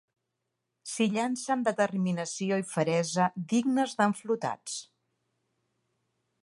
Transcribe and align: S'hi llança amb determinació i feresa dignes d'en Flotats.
S'hi 0.91 1.05
llança 1.15 1.51
amb 1.55 1.67
determinació 1.67 2.57
i 2.63 2.65
feresa 2.71 3.29
dignes 3.53 3.95
d'en 4.01 4.19
Flotats. 4.23 4.81